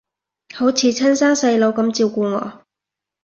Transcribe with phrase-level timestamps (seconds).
[0.55, 2.63] 好似親生細佬噉照顧我